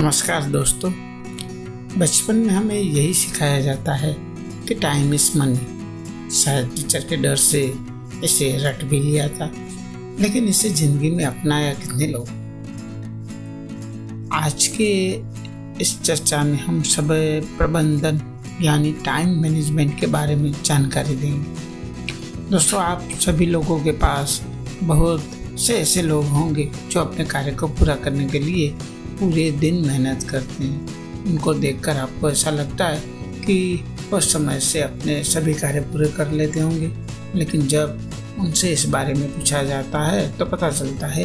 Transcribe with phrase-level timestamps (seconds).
[0.00, 0.90] नमस्कार दोस्तों,
[1.98, 4.12] बचपन में हमें यही सिखाया जाता है
[4.68, 7.60] कि टाइम इज़ मनी शायद टीचर के डर से
[8.24, 9.50] इसे रट भी लिया था,
[10.20, 12.28] लेकिन इसे ज़िंदगी में अपनाया कितने लोग।
[14.32, 14.90] आज के
[15.82, 17.08] इस चर्चा में हम सब
[17.58, 18.20] प्रबंधन,
[18.62, 24.40] यानी टाइम मैनेजमेंट के बारे में जानकारी देंगे। दोस्तों, आप सभी लोगों के पास
[24.82, 25.28] बहुत
[25.58, 28.74] से ऐसे लोग होंगे जो अपने कार्य को पूरा करने के लिए
[29.20, 33.00] पूरे दिन मेहनत करते हैं। उनको देखकर आपको ऐसा लगता है
[33.44, 36.90] कि वह समय से अपने सभी कार्य पूरे कर लेते होंगे।
[37.34, 38.00] लेकिन जब
[38.38, 41.24] उनसे इस बारे में पूछा जाता है तो पता चलता है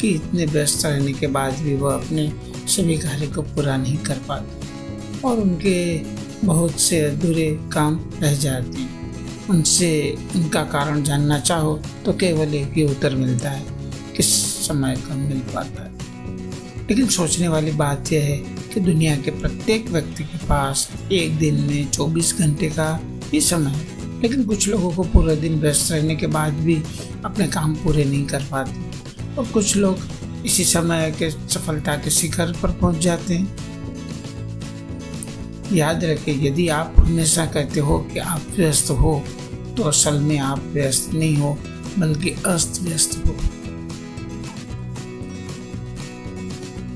[0.00, 2.32] कि इतने व्यस्त रहने के बाद भी वह अपने
[2.68, 5.76] सभी कार्य को पूरा नहीं कर पाते और उनके
[6.46, 9.90] बहुत से अधूरे काम रह जाते हैं। उनसे
[10.36, 13.64] उनका कारण जानना चाहो तो केवल एक ही उत्तर मिलता है,
[14.16, 14.34] किस
[14.66, 16.01] समय कम मिल पाता है।
[16.92, 18.36] लेकिन सोचने वाली बात यह है
[18.72, 23.00] कि दुनिया के प्रत्येक व्यक्ति के पास एक दिन में 24 घंटे का
[23.32, 26.82] ही समय है। लेकिन कुछ लोगों को पूरा दिन व्यस्त रहने के बाद भी
[27.24, 29.98] अपने काम पूरे नहीं कर पाते। और कुछ लोग
[30.46, 33.56] इसी समय के सफलता के शिखर पर पहुँच जाते हैं।
[35.72, 39.22] याद रखें, यदि आप हमेशा कहते हो कि आप व्यस्त हो
[39.76, 41.58] तो असल में आप व्यस्त नहीं हो,
[41.98, 43.36] बल्कि अस्त व्यस्त हो।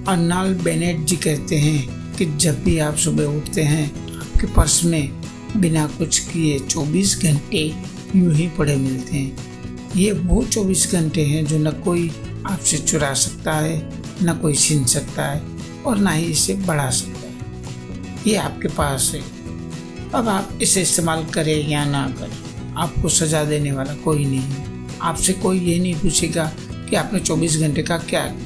[0.08, 3.86] अर्नाल्ड बेनेट जी कहते हैं कि जब भी आप सुबह उठते हैं,
[4.18, 5.22] आपके पर्स में
[5.56, 7.74] बिना कुछ किए 24 घंटे
[8.16, 12.10] यूँ ही पड़े मिलते हैं। ये वो 24 घंटे हैं जो न कोई
[12.46, 13.76] आपसे चुरा सकता है,
[14.22, 15.42] न कोई छीन सकता है
[15.86, 17.34] और ना ही इसे बढ़ा सकता है।
[18.26, 19.22] ये आपके पास है।
[20.14, 24.64] अब आप इसे इस्तेमाल करें या ना करें, आपको सजा देने वाला कोई नहीं
[25.02, 26.52] आपसे कोई ये नहीं पूछेगा
[26.90, 28.45] कि आपने 24 घंटे का क्या किया।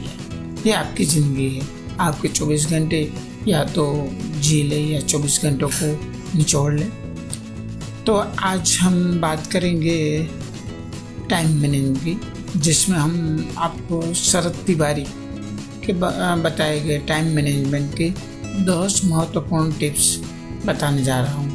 [0.67, 1.67] ये आपकी ज़िंदगी है।
[2.01, 3.01] आपके 24 घंटे
[3.49, 3.85] या तो
[4.41, 5.93] जी ले या 24 घंटों को
[6.39, 6.85] निचोड़ ले।
[8.07, 10.29] तो आज हम बात करेंगे
[11.31, 12.17] टाइम मैनेजमेंट की,
[12.57, 15.05] जिसमें हम आपको शरद तिवारी
[15.87, 18.11] के बताए गए टाइम मैनेजमेंट के
[18.65, 20.17] दस महत्वपूर्ण टिप्स
[20.67, 21.51] बताने जा रहा हूँ,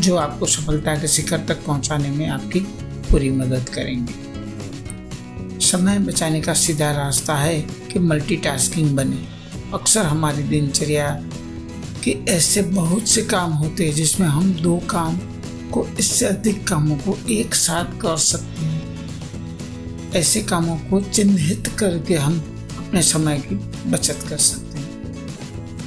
[0.00, 2.60] जो आपको सफलता के शिखर तक पहुँचाने में आपकी
[3.10, 4.22] पूरी मदद करेंगे।
[5.62, 9.28] समय बचाने का सीधा रास्ता है कि मल्टीटास्किंग बने।
[9.74, 11.24] अक्सर हमारी दिनचर्या
[12.04, 15.16] के ऐसे बहुत से काम होते हैं जिसमें हम दो काम
[15.70, 18.84] को इससे अधिक कामों को एक साथ कर सकते हैं।
[20.12, 22.38] ऐसे कामों को चिन्हित करके हम
[22.78, 23.54] अपने समय की
[23.90, 24.84] बचत कर सकते हैं।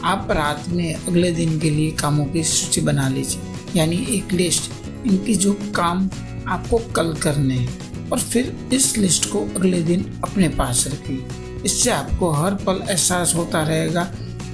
[0.03, 3.41] आप रात में अगले दिन के लिए कामों की सूची बना लीजिए।
[3.75, 4.71] यानी एक लिस्ट
[5.07, 6.09] इनकी जो काम
[6.47, 11.89] आपको कल करने हैं। और फिर इस लिस्ट को अगले दिन अपने पास रखिए। इससे
[11.91, 14.03] आपको हर पल एहसास होता रहेगा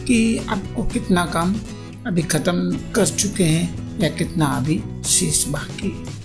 [0.07, 1.56] कि आपको कितना काम
[2.07, 6.22] अभी ख़त्म कर चुके हैं या कितना अभी शेष बाकी है।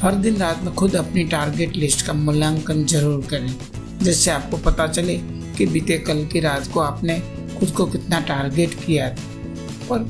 [0.00, 3.54] हर दिन रात में खुद अपनी टारगेट लिस्ट का मूल्यांकन ज़रूर करें,
[4.02, 5.16] जिससे आपको पता चले
[5.56, 7.18] कि बीते कल की रात को आपने
[7.58, 10.06] खुद को कितना टारगेट किया था और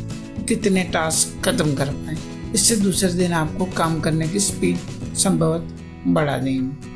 [0.49, 2.17] कितने टास्क खत्म कर पाए।
[2.55, 5.75] इससे दूसरे दिन आपको काम करने की स्पीड संभवत
[6.09, 6.88] बढ़ा देंगे।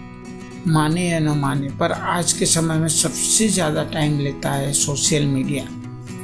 [0.65, 5.25] माने या न माने, पर आज के समय में सबसे ज़्यादा टाइम लेता है सोशल
[5.27, 5.65] मीडिया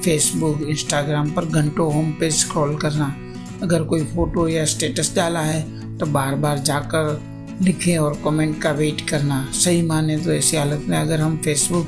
[0.04, 3.14] फेसबुक इंस्टाग्राम पर घंटों होम पेज स्क्रॉल करना।
[3.62, 7.20] अगर कोई फ़ोटो या स्टेटस डाला है तो बार बार जाकर
[7.62, 11.86] लिखें और कमेंट का वेट करना। सही माने तो ऐसी हालत में अगर हम फेसबुक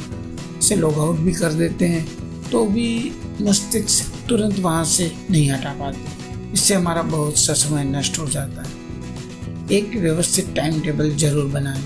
[0.62, 2.04] से लॉग आउट भी कर देते हैं
[2.50, 2.90] तो भी
[3.42, 8.62] मस्तिष्क तुरंत वहाँ से नहीं हटा पाते। इससे हमारा बहुत सा समय नष्ट हो जाता
[8.62, 11.82] है। एक व्यवस्थित टाइम टेबल ज़रूर बनाएँ।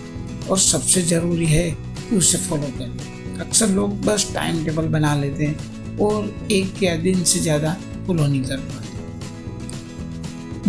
[0.50, 5.44] और सबसे ज़रूरी है कि उसे फॉलो करें अक्सर लोग बस टाइम टेबल बना लेते
[5.44, 7.76] हैं और एक या दिन से ज़्यादा
[8.06, 8.82] फॉलो नहीं कर पाते।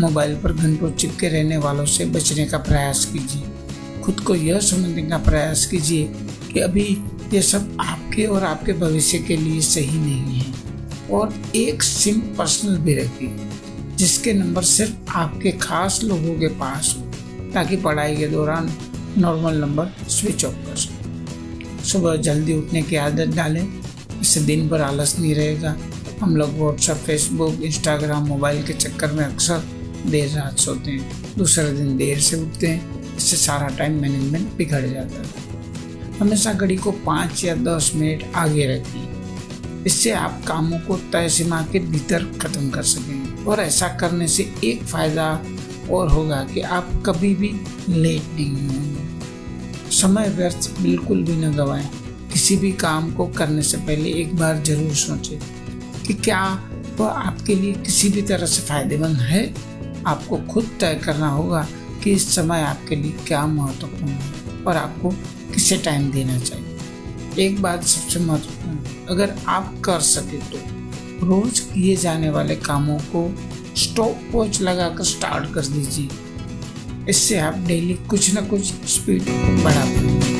[0.02, 5.04] मोबाइल पर घंटों चिपके रहने वालों से बचने का प्रयास कीजिए। खुद को यह समझने
[5.04, 6.04] का प्रयास कीजिए
[6.54, 6.86] कि अभी
[7.34, 10.54] ये सब आपके और आपके भविष्य के लिए सही नहीं है।
[11.12, 13.36] और एक सिम पर्सनल भी रखिए,
[13.98, 17.04] जिसके नंबर सिर्फ़ आपके खास लोगों के पास हो,
[17.54, 18.68] ताकि पढ़ाई के दौरान
[19.18, 23.68] नॉर्मल नंबर स्विच ऑफ़ कर सकें सुबह जल्दी उठने की आदत डालें,
[24.22, 25.76] इससे दिन भर आलस नहीं रहेगा।
[26.22, 29.64] हम लोग व्हाट्सएप फेसबुक इंस्टाग्राम मोबाइल के चक्कर में अक्सर
[30.06, 34.86] देर रात सोते हैं, दूसरे दिन देर से उठते हैं, इससे सारा टाइम मैनेजमेंट बिगड़
[34.86, 40.98] जाता है। हमेशा घड़ी को पाँच या दस मिनट आगे रखिए। इससे आप कामों को
[41.12, 45.30] तय सीमा के भीतर खत्म कर सकेंगे। और ऐसा करने से एक फ़ायदा
[45.92, 47.52] और होगा कि आप कभी भी
[47.90, 49.05] लेट नहीं होंगे।
[49.96, 51.90] समय व्यर्थ बिल्कुल भी न गवाएँ।
[52.34, 55.40] किसी भी काम को करने से पहले एक बार ज़रूर सोचें
[56.04, 56.42] कि क्या
[57.00, 59.44] वह आपके लिए किसी भी तरह से फ़ायदेमंद है।
[60.08, 61.66] आपको खुद तय करना होगा
[62.04, 65.10] कि इस समय आपके लिए क्या महत्वपूर्ण है और आपको
[65.54, 71.96] किसे टाइम देना चाहिए। एक बात सबसे महत्वपूर्ण अगर आप कर सके तो रोज किए
[71.96, 73.30] जाने वाले कामों को
[73.78, 76.10] स्टॉप वॉच लगाकर स्टार्ट कर दीजिए।
[77.10, 79.24] इससे आप डेली कुछ ना कुछ स्पीड
[79.64, 80.35] बढ़ा पाएँगे